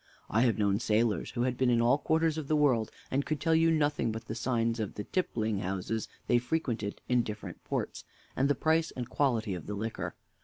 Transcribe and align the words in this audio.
I 0.31 0.41
have 0.41 0.57
known 0.57 0.79
sailors, 0.79 1.29
who 1.29 1.43
had 1.43 1.57
been 1.59 1.69
in 1.69 1.79
all 1.79 1.99
quarters 1.99 2.39
of 2.39 2.47
the 2.47 2.55
world, 2.55 2.89
and 3.11 3.23
could 3.23 3.39
tell 3.39 3.53
you 3.53 3.69
nothing 3.69 4.11
but 4.11 4.25
the 4.25 4.33
signs 4.33 4.79
of 4.79 4.95
the 4.95 5.03
tippling 5.03 5.59
houses 5.59 6.07
they 6.25 6.39
frequented 6.39 7.01
in 7.07 7.21
different 7.21 7.63
ports, 7.63 8.03
and 8.35 8.49
the 8.49 8.55
price 8.55 8.89
and 8.89 9.07
quality 9.11 9.53
of 9.53 9.67
the 9.67 9.75
liquor. 9.75 10.15